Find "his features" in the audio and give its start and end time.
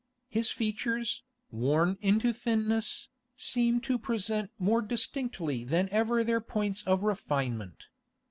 0.29-1.21